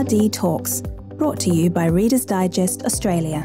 [0.00, 0.80] RD Talks,
[1.18, 3.40] brought to you by Reader's Digest Australia.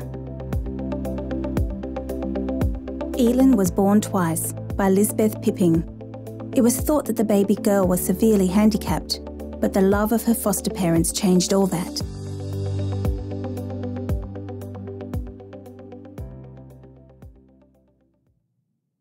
[3.19, 5.83] Elin was born twice by Lisbeth Pipping.
[6.55, 9.19] It was thought that the baby girl was severely handicapped,
[9.59, 12.01] but the love of her foster parents changed all that.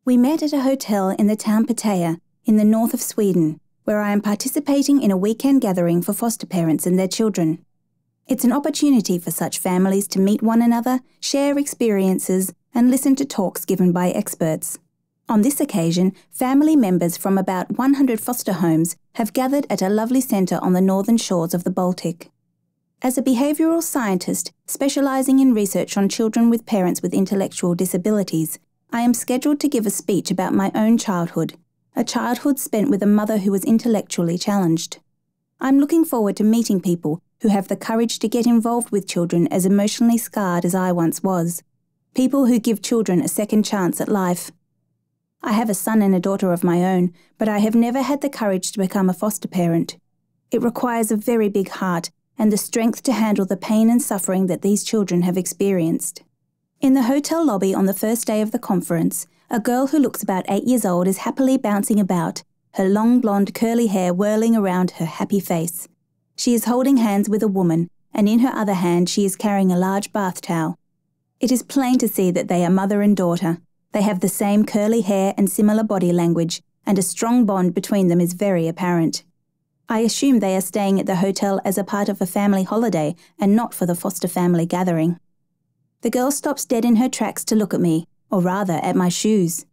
[0.05, 4.01] We met at a hotel in the town Piteå in the north of Sweden, where
[4.01, 7.65] I am participating in a weekend gathering for foster parents and their children.
[8.27, 13.25] It's an opportunity for such families to meet one another, share experiences, and listen to
[13.25, 14.79] talks given by experts.
[15.29, 20.21] On this occasion, family members from about 100 foster homes have gathered at a lovely
[20.21, 22.31] centre on the northern shores of the Baltic.
[23.03, 28.59] As a behavioural scientist specialising in research on children with parents with intellectual disabilities,
[28.93, 31.59] I am scheduled to give a speech about my own childhood,
[31.97, 34.99] a childhood spent with a mother who was intellectually challenged.
[35.61, 39.47] I'm looking forward to meeting people who have the courage to get involved with children
[39.49, 41.63] as emotionally scarred as I once was,
[42.15, 44.51] people who give children a second chance at life.
[45.43, 48.23] I have a son and a daughter of my own, but I have never had
[48.23, 49.97] the courage to become a foster parent.
[50.51, 54.47] It requires a very big heart and the strength to handle the pain and suffering
[54.49, 56.23] that these children have experienced.
[56.81, 60.23] In the hotel lobby on the first day of the conference, a girl who looks
[60.23, 62.43] about eight years old is happily bouncing about,
[62.75, 65.87] her long blonde curly hair whirling around her happy face.
[66.37, 69.71] She is holding hands with a woman, and in her other hand she is carrying
[69.71, 70.79] a large bath towel.
[71.41, 73.59] It is plain to see that they are mother and daughter.
[73.93, 78.09] They have the same curly hair and similar body language, and a strong bond between
[78.09, 79.25] them is very apparent.
[79.89, 83.15] I assume they are staying at the hotel as a part of a family holiday
[83.39, 85.21] and not for the foster family gathering.
[86.01, 89.09] The girl stops dead in her tracks to look at me, or rather at my
[89.09, 89.67] shoes.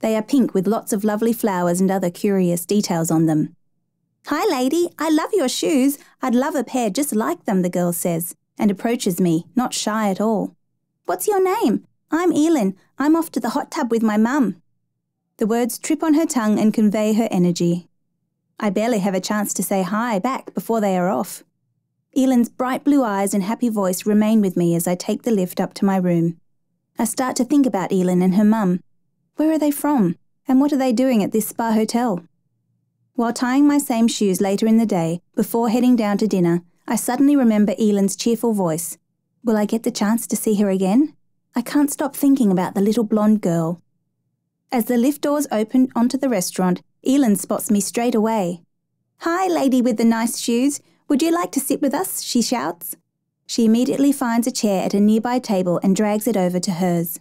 [0.00, 3.56] They are pink with lots of lovely flowers and other curious details on them.
[4.26, 5.98] Hi, lady, I love your shoes.
[6.20, 10.10] I'd love a pair just like them, the girl says, and approaches me, not shy
[10.10, 10.56] at all.
[11.04, 11.86] What's your name?
[12.10, 12.76] I'm Elin.
[12.98, 14.60] I'm off to the hot tub with my mum.
[15.38, 17.88] The words trip on her tongue and convey her energy.
[18.58, 21.44] I barely have a chance to say hi back before they are off.
[22.16, 25.60] Elin's bright blue eyes and happy voice remain with me as I take the lift
[25.60, 26.40] up to my room.
[26.98, 28.80] I start to think about Elin and her mum.
[29.36, 30.16] Where are they from?
[30.48, 32.24] And what are they doing at this spa hotel?
[33.14, 36.96] While tying my same shoes later in the day, before heading down to dinner, I
[36.96, 38.96] suddenly remember Elin's cheerful voice.
[39.44, 41.14] Will I get the chance to see her again?
[41.54, 43.82] I can't stop thinking about the little blonde girl.
[44.72, 48.62] As the lift doors open onto the restaurant, Elin spots me straight away.
[49.18, 50.80] Hi, lady with the nice shoes.
[51.08, 52.22] Would you like to sit with us?
[52.22, 52.96] she shouts.
[53.46, 57.20] She immediately finds a chair at a nearby table and drags it over to hers.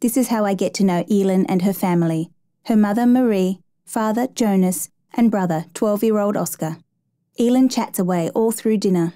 [0.00, 2.30] This is how I get to know Elin and her family
[2.66, 6.78] her mother, Marie, father, Jonas, and brother, 12 year old Oscar.
[7.38, 9.12] Elin chats away all through dinner.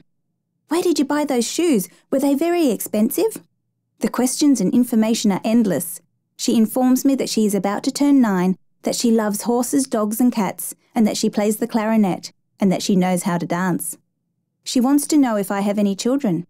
[0.69, 1.89] Where did you buy those shoes?
[2.13, 3.43] Were they very expensive?
[3.99, 6.01] The questions and information are endless.
[6.37, 10.21] She informs me that she is about to turn nine, that she loves horses, dogs,
[10.21, 13.99] and cats, and that she plays the clarinet, and that she knows how to dance.
[14.65, 16.47] She wants to know if I have any children.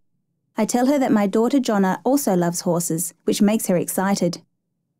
[0.57, 4.43] I tell her that my daughter Jonna also loves horses, which makes her excited.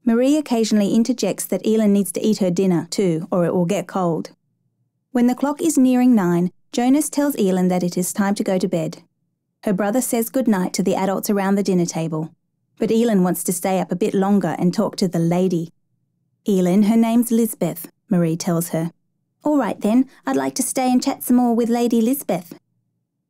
[0.05, 3.87] Marie occasionally interjects that Elin needs to eat her dinner too, or it will get
[3.87, 4.31] cold.
[5.13, 8.59] When the clock is nearing nine, Jonas tells Elin that it is time to go
[8.59, 9.03] to bed.
[9.65, 12.35] Her brother says good night to the adults around the dinner table,
[12.79, 15.71] but Elin wants to stay up a bit longer and talk to the lady.
[16.47, 18.93] Elin, her name's Lisbeth, Marie tells her.
[19.45, 22.55] All right then, I'd like to stay and chat some more with Lady Lisbeth.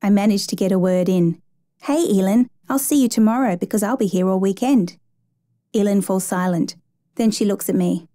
[0.03, 1.41] I manage to get a word in.
[1.83, 4.97] Hey, Elin, I'll see you tomorrow because I'll be here all weekend.
[5.75, 6.77] Elin falls silent.
[7.17, 8.07] Then she looks at me.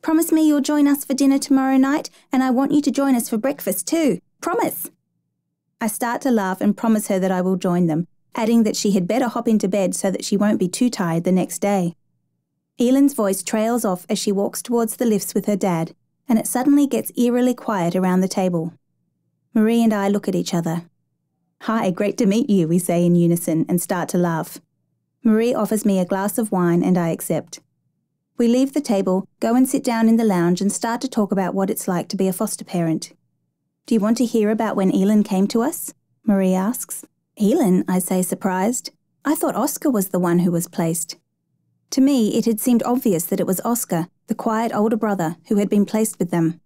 [0.00, 3.14] Promise me you'll join us for dinner tomorrow night, and I want you to join
[3.14, 4.20] us for breakfast too.
[4.40, 4.90] Promise.
[5.80, 8.92] I start to laugh and promise her that I will join them, adding that she
[8.92, 11.94] had better hop into bed so that she won't be too tired the next day.
[12.78, 15.94] Elin's voice trails off as she walks towards the lifts with her dad,
[16.28, 18.72] and it suddenly gets eerily quiet around the table.
[19.54, 20.84] Marie and I look at each other.
[21.66, 24.60] Hi, great to meet you, we say in unison and start to laugh.
[25.24, 27.58] Marie offers me a glass of wine and I accept.
[28.38, 31.32] We leave the table, go and sit down in the lounge and start to talk
[31.32, 33.14] about what it's like to be a foster parent.
[33.84, 35.92] Do you want to hear about when Elin came to us?
[36.24, 37.04] Marie asks.
[37.36, 38.92] Elin, I say surprised.
[39.24, 41.16] I thought Oscar was the one who was placed.
[41.90, 45.56] To me, it had seemed obvious that it was Oscar, the quiet older brother, who
[45.56, 46.60] had been placed with them.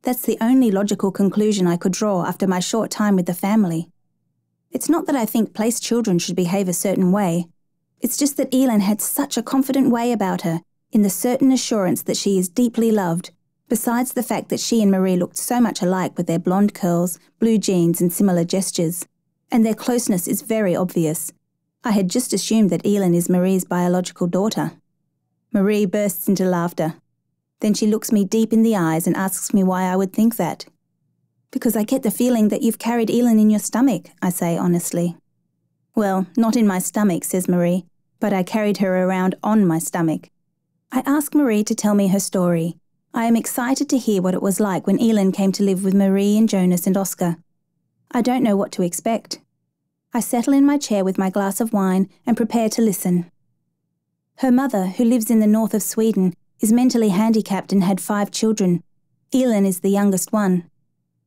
[0.00, 3.90] That's the only logical conclusion I could draw after my short time with the family.
[4.76, 7.46] It's not that I think placed children should behave a certain way.
[8.02, 10.60] It's just that Elin had such a confident way about her,
[10.92, 13.30] in the certain assurance that she is deeply loved,
[13.70, 17.18] besides the fact that she and Marie looked so much alike with their blonde curls,
[17.38, 19.06] blue jeans, and similar gestures.
[19.50, 21.32] and their closeness is very obvious.
[21.82, 24.72] I had just assumed that Elin is Marie's biological daughter.
[25.54, 26.96] Marie bursts into laughter.
[27.60, 30.36] Then she looks me deep in the eyes and asks me why I would think
[30.36, 30.66] that.
[31.50, 35.16] Because I get the feeling that you've carried Elin in your stomach, I say honestly.
[35.94, 37.86] Well, not in my stomach, says Marie,
[38.20, 40.28] but I carried her around on my stomach.
[40.92, 42.76] I ask Marie to tell me her story.
[43.14, 45.94] I am excited to hear what it was like when Elin came to live with
[45.94, 47.36] Marie and Jonas and Oscar.
[48.10, 49.40] I don't know what to expect.
[50.12, 53.30] I settle in my chair with my glass of wine and prepare to listen.
[54.40, 58.30] Her mother, who lives in the north of Sweden, is mentally handicapped and had five
[58.30, 58.82] children.
[59.32, 60.70] Elin is the youngest one.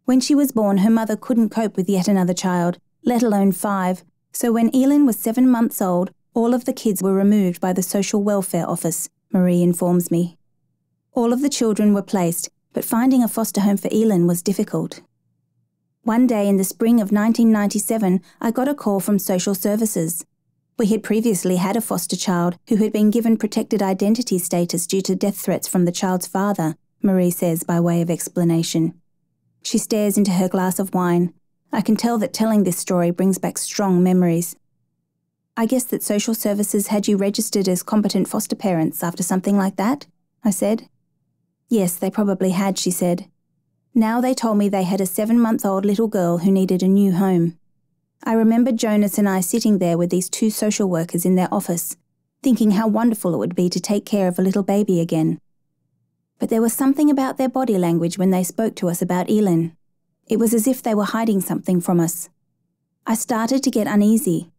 [0.10, 4.04] When she was born, her mother couldn't cope with yet another child, let alone five,
[4.34, 7.84] so when Elin was seven months old, all of the kids were removed by the
[7.84, 10.36] Social Welfare Office, Marie informs me.
[11.14, 15.04] All of the children were placed, but finding a foster home for Elin was difficult.
[16.02, 20.26] One day in the spring of 1997, I got a call from social services.
[20.80, 25.04] We had previously had a foster child who had been given protected identity status due
[25.04, 29.00] to death threats from the child's father, Marie says by way of explanation.
[29.62, 31.34] She stares into her glass of wine.
[31.72, 34.56] I can tell that telling this story brings back strong memories.
[35.56, 39.76] I guess that social services had you registered as competent foster parents after something like
[39.76, 40.08] that?
[40.44, 40.88] I said.
[41.68, 43.28] Yes, they probably had, she said.
[43.94, 46.88] Now they told me they had a seven month old little girl who needed a
[46.88, 47.58] new home.
[48.24, 51.96] I remember Jonas and I sitting there with these two social workers in their office,
[52.42, 55.40] thinking how wonderful it would be to take care of a little baby again.
[56.40, 59.76] But there was something about their body language when they spoke to us about Elin.
[60.28, 62.30] It was as if they were hiding something from us.
[63.06, 64.50] I started to get uneasy.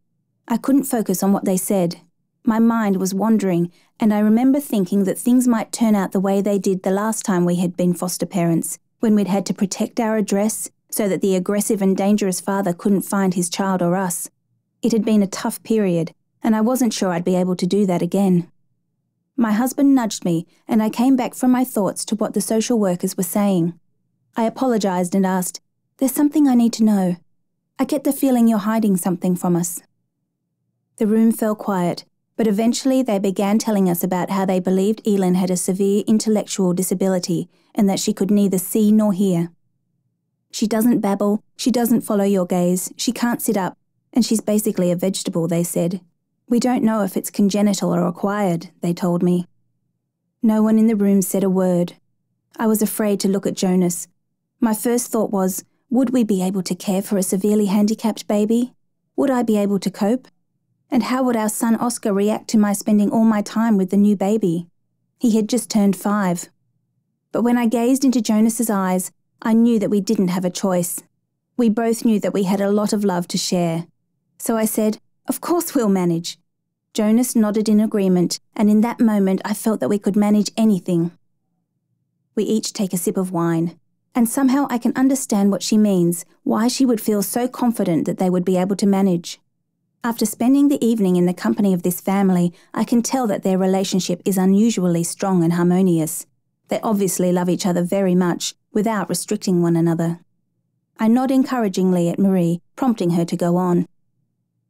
[0.47, 2.01] I couldn't focus on what they said.
[2.45, 6.41] My mind was wandering, and I remember thinking that things might turn out the way
[6.41, 10.01] they did the last time we had been foster parents when we'd had to protect
[10.01, 14.29] our address so that the aggressive and dangerous father couldn't find his child or us.
[14.83, 16.13] It had been a tough period,
[16.43, 18.51] and I wasn't sure I'd be able to do that again.
[19.41, 22.79] My husband nudged me, and I came back from my thoughts to what the social
[22.79, 23.73] workers were saying.
[24.37, 25.63] I apologised and asked,
[25.97, 27.17] There's something I need to know.
[27.79, 29.81] I get the feeling you're hiding something from us.
[30.99, 32.05] The room fell quiet,
[32.37, 36.75] but eventually they began telling us about how they believed Elin had a severe intellectual
[36.75, 39.53] disability and that she could neither see nor hear.
[40.51, 43.79] She doesn't babble, she doesn't follow your gaze, she can't sit up,
[44.13, 46.03] and she's basically a vegetable, they said.
[46.51, 49.47] We don't know if it's congenital or acquired, they told me.
[50.43, 51.93] No one in the room said a word.
[52.59, 54.09] I was afraid to look at Jonas.
[54.59, 58.75] My first thought was, would we be able to care for a severely handicapped baby?
[59.15, 60.27] Would I be able to cope?
[60.91, 63.97] And how would our son Oscar react to my spending all my time with the
[63.97, 64.67] new baby?
[65.21, 66.49] He had just turned five.
[67.31, 71.01] But when I gazed into Jonas's eyes, I knew that we didn't have a choice.
[71.57, 73.87] We both knew that we had a lot of love to share.
[74.39, 76.39] So I said, Of course we'll manage.
[76.93, 81.13] Jonas nodded in agreement, and in that moment I felt that we could manage anything.
[82.35, 83.79] We each take a sip of wine,
[84.15, 88.19] and somehow I can understand what she means, why she would feel so confident that
[88.19, 89.39] they would be able to manage.
[90.03, 93.59] After spending the evening in the company of this family, I can tell that their
[93.59, 96.27] relationship is unusually strong and harmonious.
[96.69, 100.21] They obviously love each other very much, without restricting one another.
[100.99, 103.87] I nod encouragingly at Marie, prompting her to go on.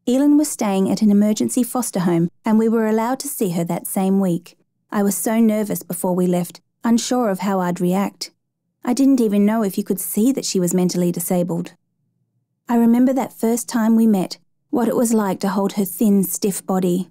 [0.07, 3.65] Elin was staying at an emergency foster home, and we were allowed to see her
[3.65, 4.57] that same week.
[4.91, 8.31] I was so nervous before we left, unsure of how I'd react.
[8.83, 11.75] I didn't even know if you could see that she was mentally disabled.
[12.69, 14.39] I remember that first time we met,
[14.71, 17.11] what it was like to hold her thin, stiff body.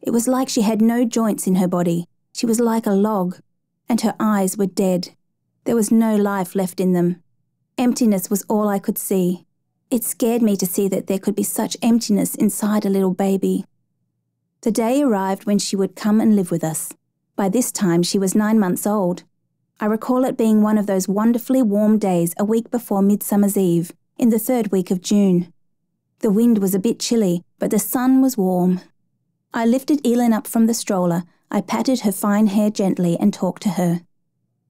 [0.00, 2.06] It was like she had no joints in her body.
[2.32, 3.38] She was like a log,
[3.88, 5.10] and her eyes were dead.
[5.64, 7.22] There was no life left in them.
[7.76, 9.46] Emptiness was all I could see.
[9.90, 13.64] It scared me to see that there could be such emptiness inside a little baby.
[14.60, 16.92] The day arrived when she would come and live with us.
[17.36, 19.22] By this time, she was nine months old.
[19.80, 23.92] I recall it being one of those wonderfully warm days a week before Midsummer's Eve,
[24.18, 25.52] in the third week of June.
[26.18, 28.80] The wind was a bit chilly, but the sun was warm.
[29.54, 33.62] I lifted Elin up from the stroller, I patted her fine hair gently and talked
[33.62, 34.02] to her.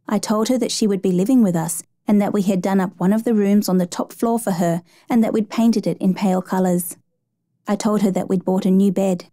[0.06, 2.80] I told her that she would be living with us and that we had done
[2.80, 5.86] up one of the rooms on the top floor for her and that we'd painted
[5.86, 6.96] it in pale colours.
[7.68, 9.26] I told her that we'd bought a new bed.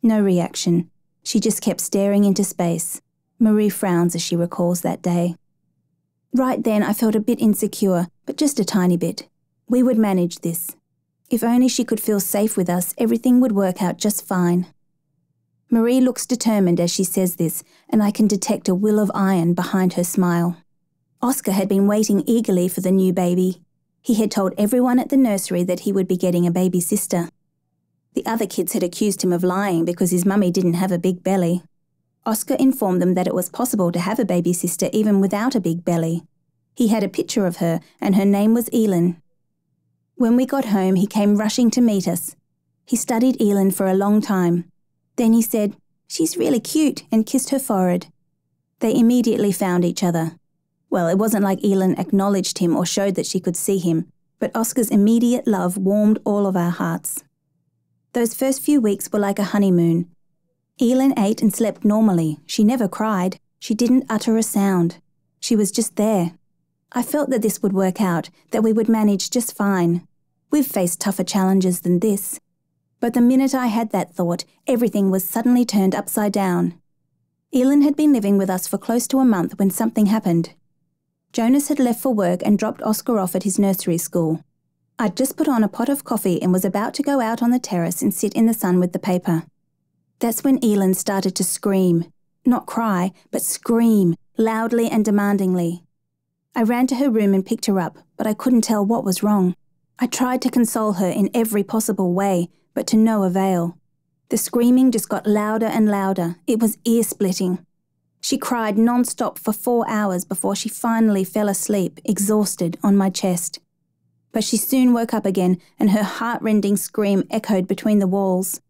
[0.00, 0.90] No reaction.
[1.24, 3.02] She just kept staring into space.
[3.40, 5.34] Marie frowns as she recalls that day.
[6.32, 9.28] Right then, I felt a bit insecure, but just a tiny bit.
[9.68, 10.76] We would manage this.
[11.30, 14.66] If only she could feel safe with us, everything would work out just fine.
[15.70, 19.52] Marie looks determined as she says this, and I can detect a will of iron
[19.52, 20.56] behind her smile.
[21.20, 23.60] Oscar had been waiting eagerly for the new baby.
[24.00, 27.28] He had told everyone at the nursery that he would be getting a baby sister.
[28.14, 31.24] The other kids had accused him of lying because his mummy didn't have a big
[31.24, 31.62] belly.
[32.24, 35.60] Oscar informed them that it was possible to have a baby sister even without a
[35.60, 36.22] big belly.
[36.76, 39.20] He had a picture of her, and her name was Elin.
[40.14, 42.36] When we got home, he came rushing to meet us.
[42.86, 44.70] He studied Elin for a long time.
[45.16, 48.06] Then he said, She's really cute, and kissed her forehead.
[48.78, 50.38] They immediately found each other.
[50.90, 54.06] Well, it wasn't like Elin acknowledged him or showed that she could see him,
[54.38, 57.24] but Oscar's immediate love warmed all of our hearts.
[58.12, 60.08] Those first few weeks were like a honeymoon.
[60.80, 62.38] Elin ate and slept normally.
[62.46, 63.38] She never cried.
[63.58, 64.98] She didn't utter a sound.
[65.40, 66.32] She was just there.
[66.92, 70.06] I felt that this would work out, that we would manage just fine.
[70.50, 72.40] We've faced tougher challenges than this.
[73.00, 76.80] But the minute I had that thought, everything was suddenly turned upside down.
[77.52, 80.54] Elin had been living with us for close to a month when something happened.
[81.32, 84.42] Jonas had left for work and dropped Oscar off at his nursery school.
[84.98, 87.50] I'd just put on a pot of coffee and was about to go out on
[87.50, 89.44] the terrace and sit in the sun with the paper.
[90.18, 92.10] That's when Elin started to scream.
[92.44, 95.84] Not cry, but scream, loudly and demandingly.
[96.56, 99.22] I ran to her room and picked her up, but I couldn't tell what was
[99.22, 99.54] wrong.
[100.00, 103.78] I tried to console her in every possible way, but to no avail.
[104.30, 106.36] The screaming just got louder and louder.
[106.46, 107.64] It was ear splitting.
[108.20, 113.10] She cried non stop for four hours before she finally fell asleep, exhausted, on my
[113.10, 113.60] chest.
[114.32, 118.60] But she soon woke up again, and her heart rending scream echoed between the walls.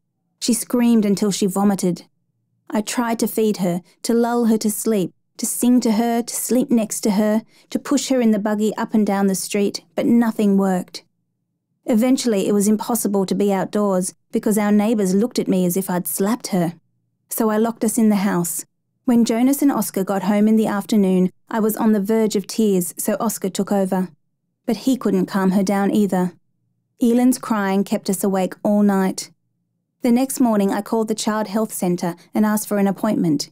[0.41, 2.05] She screamed until she vomited.
[2.71, 6.35] I tried to feed her, to lull her to sleep, to sing to her, to
[6.35, 9.85] sleep next to her, to push her in the buggy up and down the street,
[9.95, 11.05] but nothing worked.
[11.87, 15.89] Eventually, it was impossible to be outdoors because our neighbours looked at me as if
[15.89, 16.75] I'd slapped her.
[17.31, 18.67] So I locked us in the house.
[19.09, 22.47] When Jonas and Oscar got home in the afternoon, I was on the verge of
[22.47, 24.09] tears, so Oscar took over.
[24.67, 26.35] But he couldn't calm her down either.
[27.01, 29.31] Elin's crying kept us awake all night.
[30.03, 33.49] The next morning, I called the Child Health Centre and asked for an appointment.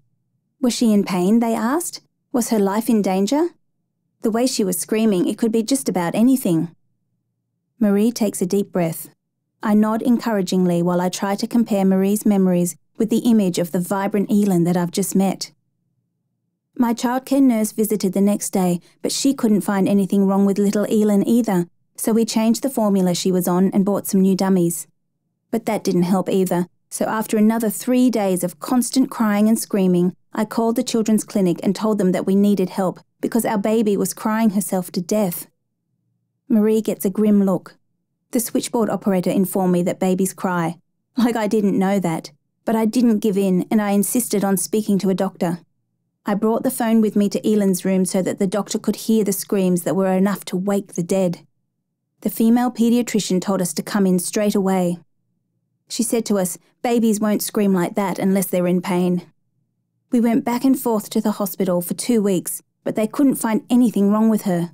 [0.60, 1.40] Was she in pain?
[1.40, 2.02] They asked.
[2.32, 3.48] Was her life in danger?
[4.20, 6.76] The way she was screaming, it could be just about anything.
[7.80, 9.08] Marie takes a deep breath.
[9.62, 13.80] I nod encouragingly while I try to compare Marie's memories with the image of the
[13.80, 15.52] vibrant Elin that I've just met.
[16.76, 20.86] My childcare nurse visited the next day, but she couldn't find anything wrong with little
[20.90, 24.86] Elin either, so we changed the formula she was on and bought some new dummies.
[25.50, 30.14] But that didn't help either, so after another three days of constant crying and screaming,
[30.32, 33.96] I called the children's clinic and told them that we needed help because our baby
[33.96, 35.46] was crying herself to death.
[36.48, 37.76] Marie gets a grim look.
[38.32, 40.76] The switchboard operator informed me that babies cry.
[41.16, 42.30] Like I didn't know that.
[42.66, 45.60] But I didn't give in and I insisted on speaking to a doctor.
[46.26, 49.24] I brought the phone with me to Elin's room so that the doctor could hear
[49.24, 51.46] the screams that were enough to wake the dead.
[52.22, 54.98] The female paediatrician told us to come in straight away.
[55.88, 59.22] She said to us, Babies won't scream like that unless they're in pain.
[60.10, 63.64] We went back and forth to the hospital for two weeks, but they couldn't find
[63.70, 64.72] anything wrong with her.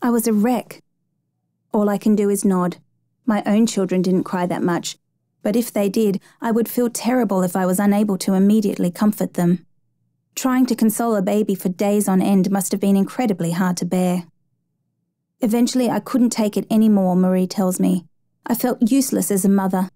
[0.00, 0.80] I was a wreck.
[1.72, 2.78] All I can do is nod.
[3.26, 4.96] My own children didn't cry that much,
[5.44, 9.34] but if they did, I would feel terrible if I was unable to immediately comfort
[9.34, 9.64] them.
[10.34, 13.84] Trying to console a baby for days on end must have been incredibly hard to
[13.84, 14.24] bear.
[15.40, 18.06] Eventually, I couldn't take it any more, Marie tells me.
[18.46, 19.88] I felt useless as a mother.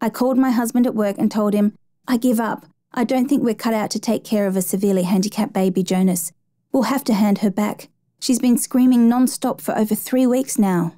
[0.00, 1.74] I called my husband at work and told him,
[2.06, 2.66] I give up.
[2.92, 6.32] I don't think we're cut out to take care of a severely handicapped baby, Jonas.
[6.72, 7.88] We'll have to hand her back.
[8.20, 10.94] She's been screaming non stop for over three weeks now.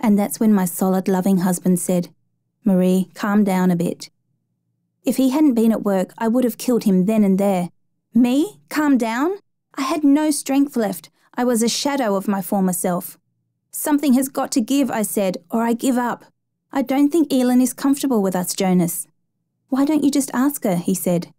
[0.00, 2.08] And that's when my solid, loving husband said,
[2.64, 4.10] Marie, calm down a bit.
[5.04, 7.70] If he hadn't been at work, I would have killed him then and there.
[8.14, 8.60] Me?
[8.68, 9.38] Calm down?
[9.74, 11.10] I had no strength left.
[11.34, 13.18] I was a shadow of my former self.
[13.70, 16.26] Something has got to give, I said, or I give up.
[16.72, 19.06] I don't think Elin is comfortable with us, Jonas.
[19.68, 20.76] Why don't you just ask her?
[20.76, 21.32] he said.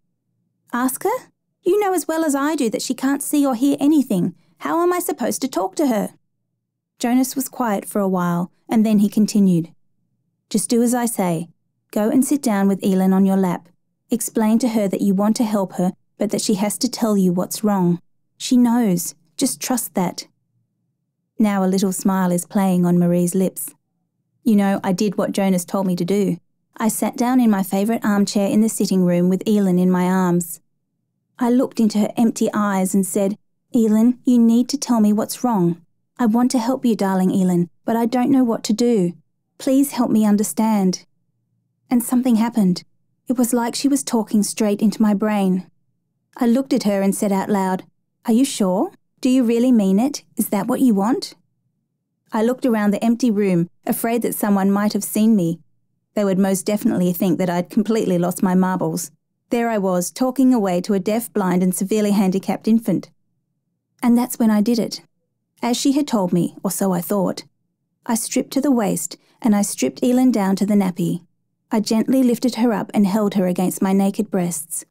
[0.72, 1.30] Ask her?
[1.62, 4.34] You know as well as I do that she can't see or hear anything.
[4.58, 6.14] How am I supposed to talk to her?
[6.98, 9.73] Jonas was quiet for a while, and then he continued.
[10.50, 11.48] Just do as I say.
[11.90, 13.68] Go and sit down with Elin on your lap.
[14.10, 17.16] Explain to her that you want to help her, but that she has to tell
[17.16, 18.00] you what's wrong.
[18.36, 19.14] She knows.
[19.36, 20.26] Just trust that.
[21.38, 23.74] Now a little smile is playing on Marie's lips.
[24.44, 26.36] You know, I did what Jonas told me to do.
[26.76, 30.04] I sat down in my favourite armchair in the sitting room with Elin in my
[30.04, 30.60] arms.
[31.38, 33.36] I looked into her empty eyes and said,
[33.74, 35.80] Elin, you need to tell me what's wrong.
[36.18, 39.14] I want to help you, darling Elin, but I don't know what to do.
[39.64, 41.06] Please help me understand.
[41.88, 42.84] And something happened.
[43.28, 45.70] It was like she was talking straight into my brain.
[46.36, 47.84] I looked at her and said out loud,
[48.26, 48.90] Are you sure?
[49.22, 50.22] Do you really mean it?
[50.36, 51.32] Is that what you want?
[52.30, 55.60] I looked around the empty room, afraid that someone might have seen me.
[56.12, 59.12] They would most definitely think that I'd completely lost my marbles.
[59.48, 63.10] There I was, talking away to a deaf, blind, and severely handicapped infant.
[64.02, 65.00] And that's when I did it.
[65.62, 67.44] As she had told me, or so I thought.
[68.06, 71.24] I stripped to the waist, and I stripped Elin down to the nappy.
[71.70, 74.84] I gently lifted her up and held her against my naked breasts.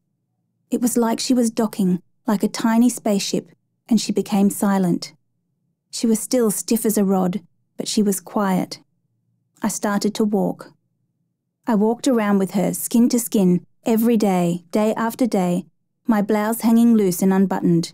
[0.72, 3.52] It was like she was docking, like a tiny spaceship,
[3.88, 5.14] and she became silent.
[5.92, 7.42] She was still stiff as a rod,
[7.78, 8.80] but she was quiet.
[9.62, 10.74] I started to walk.
[11.68, 15.66] I walked around with her, skin to skin, every day, day after day,
[16.08, 17.94] my blouse hanging loose and unbuttoned.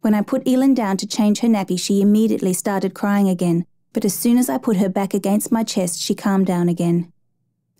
[0.00, 4.04] When I put Elin down to change her nappy, she immediately started crying again, but
[4.04, 7.12] as soon as I put her back against my chest, she calmed down again.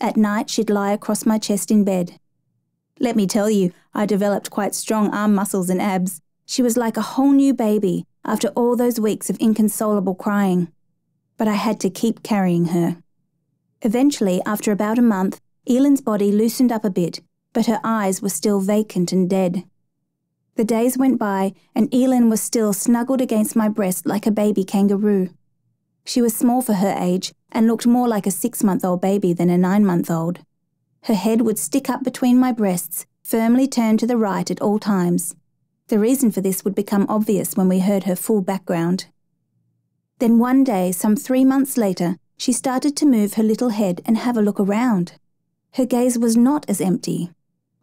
[0.01, 2.19] At night, she'd lie across my chest in bed.
[2.99, 6.21] Let me tell you, I developed quite strong arm muscles and abs.
[6.45, 10.71] She was like a whole new baby after all those weeks of inconsolable crying.
[11.37, 12.97] But I had to keep carrying her.
[13.81, 17.21] Eventually, after about a month, Elin's body loosened up a bit,
[17.53, 19.63] but her eyes were still vacant and dead.
[20.55, 24.65] The days went by, and Elin was still snuggled against my breast like a baby
[24.65, 25.29] kangaroo.
[26.09, 29.31] She was small for her age and looked more like a six month old baby
[29.31, 30.39] than a nine month old.
[31.03, 34.79] Her head would stick up between my breasts, firmly turned to the right at all
[34.79, 35.35] times.
[35.89, 39.05] The reason for this would become obvious when we heard her full background.
[40.17, 44.17] Then one day, some three months later, she started to move her little head and
[44.17, 45.13] have a look around.
[45.73, 47.29] Her gaze was not as empty.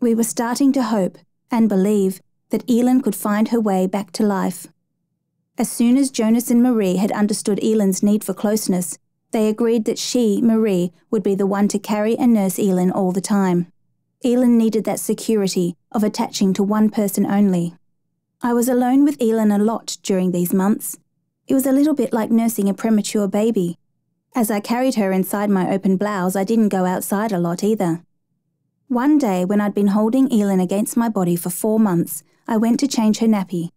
[0.00, 1.16] We were starting to hope
[1.48, 4.66] and believe that Elin could find her way back to life.
[5.58, 8.98] As soon as Jonas and Marie had understood Elin's need for closeness,
[9.30, 13.10] they agreed that she, Marie, would be the one to carry and nurse Elin all
[13.10, 13.72] the time.
[14.22, 17.74] Elin needed that security of attaching to one person only.
[18.42, 20.98] I was alone with Elin a lot during these months.
[21.48, 23.78] It was a little bit like nursing a premature baby.
[24.34, 28.02] As I carried her inside my open blouse, I didn't go outside a lot either.
[28.88, 32.78] One day, when I'd been holding Elin against my body for four months, I went
[32.80, 33.70] to change her nappy.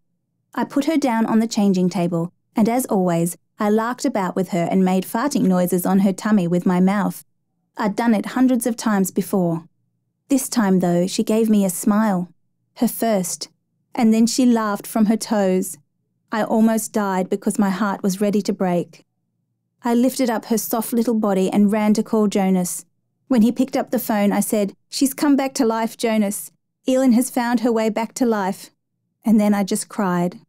[0.54, 4.50] I put her down on the changing table, and as always, I larked about with
[4.50, 7.24] her and made farting noises on her tummy with my mouth.
[7.78, 9.66] I'd done it hundreds of times before.
[10.28, 12.30] This time, though, she gave me a smile.
[12.76, 13.50] Her first
[13.96, 15.78] and then she laughed from her toes.
[16.32, 19.04] I almost died because my heart was ready to break.
[19.84, 22.86] I lifted up her soft little body and ran to call Jonas.
[23.28, 26.52] When he picked up the phone, I said, She's come back to life, Jonas.
[26.88, 28.72] Elin has found her way back to life.
[29.26, 30.40] And then I just cried.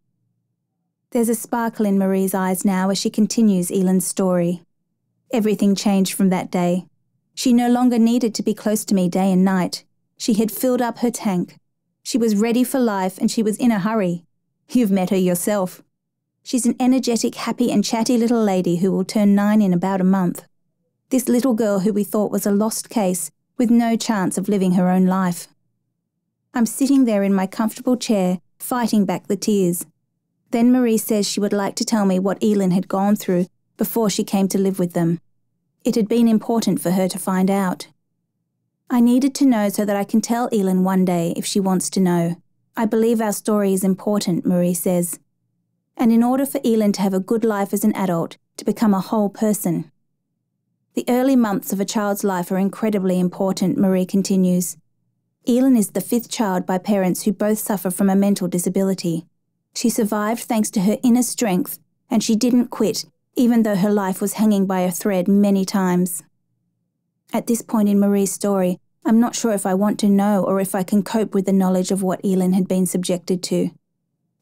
[1.11, 4.63] There's a sparkle in Marie's eyes now as she continues Elin's story.
[5.33, 6.87] Everything changed from that day.
[7.35, 9.85] She no longer needed to be close to me day and night.
[10.17, 11.57] She had filled up her tank.
[12.03, 14.25] She was ready for life and she was in a hurry.
[14.69, 15.83] You've met her yourself.
[16.43, 20.05] She's an energetic, happy, and chatty little lady who will turn nine in about a
[20.05, 20.45] month.
[21.11, 24.73] This little girl who we thought was a lost case, with no chance of living
[24.73, 25.49] her own life.
[26.55, 29.87] I'm sitting there in my comfortable chair, fighting back the tears.
[30.51, 33.46] Then Marie says she would like to tell me what Elin had gone through
[33.77, 35.20] before she came to live with them.
[35.85, 37.88] It had been important for her to find out.
[38.90, 41.88] I needed to know so that I can tell Elin one day if she wants
[41.90, 42.37] to know.
[42.77, 45.18] I believe our story is important, Marie says.
[45.96, 48.92] And in order for Elin to have a good life as an adult, to become
[48.92, 49.90] a whole person.
[50.94, 54.77] The early months of a child's life are incredibly important, Marie continues.
[55.46, 59.26] Elin is the fifth child by parents who both suffer from a mental disability.
[59.74, 61.79] She survived thanks to her inner strength,
[62.11, 66.22] and she didn't quit, even though her life was hanging by a thread many times.
[67.33, 70.61] At this point in Marie's story, I'm not sure if I want to know or
[70.61, 73.70] if I can cope with the knowledge of what Elin had been subjected to.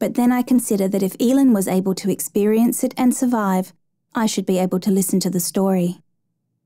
[0.01, 3.73] But then I consider that if Elin was able to experience it and survive,
[4.15, 6.01] I should be able to listen to the story.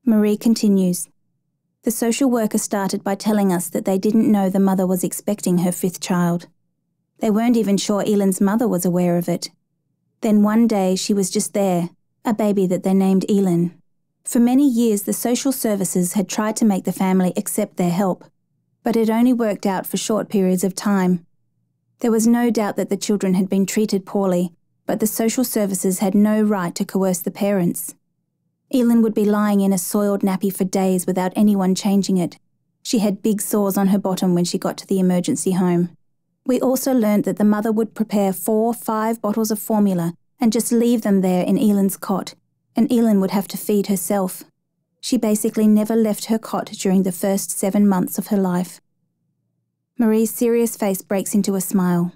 [0.05, 1.07] Marie continues.
[1.83, 5.59] The social worker started by telling us that they didn't know the mother was expecting
[5.59, 6.47] her fifth child.
[7.19, 9.49] They weren't even sure Elin's mother was aware of it.
[10.21, 11.89] Then one day she was just there,
[12.23, 13.77] a baby that they named Elin.
[14.23, 18.23] For many years, the social services had tried to make the family accept their help,
[18.81, 21.25] but it only worked out for short periods of time.
[21.99, 24.53] There was no doubt that the children had been treated poorly,
[24.85, 27.93] but the social services had no right to coerce the parents.
[28.73, 32.37] Elin would be lying in a soiled nappy for days without anyone changing it.
[32.81, 35.95] She had big sores on her bottom when she got to the emergency home.
[36.45, 40.71] We also learned that the mother would prepare four, five bottles of formula and just
[40.71, 42.33] leave them there in Elin's cot
[42.75, 44.43] and Elin would have to feed herself.
[45.01, 48.79] She basically never left her cot during the first seven months of her life.
[49.97, 52.13] Marie's serious face breaks into a smile.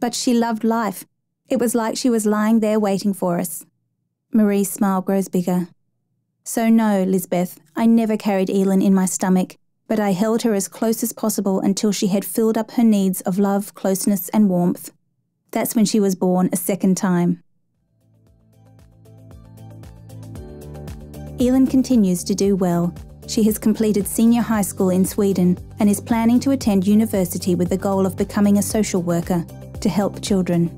[0.00, 1.04] But she loved life.
[1.48, 3.64] It was like she was lying there waiting for us.
[4.32, 5.68] Marie's smile grows bigger.
[6.46, 9.56] So, no, Lisbeth, I never carried Elin in my stomach,
[9.88, 13.22] but I held her as close as possible until she had filled up her needs
[13.22, 14.92] of love, closeness, and warmth.
[15.52, 17.42] That's when she was born a second time.
[21.40, 22.94] Elin continues to do well.
[23.26, 27.70] She has completed senior high school in Sweden and is planning to attend university with
[27.70, 29.46] the goal of becoming a social worker
[29.80, 30.70] to help children.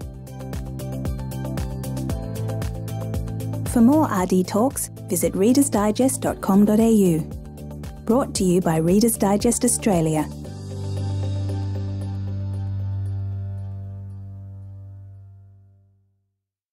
[3.77, 8.05] For more RD talks, visit readersdigest.com.au.
[8.07, 10.27] Brought to you by Reader's Digest Australia